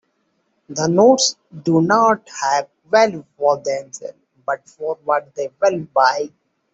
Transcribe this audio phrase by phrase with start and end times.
[0.67, 6.31] The notes do not have value for themselves, but for what they will buy.